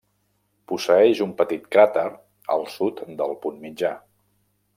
[0.71, 2.07] Posseeix un petit cràter
[2.57, 3.95] al sud del punt mitjà.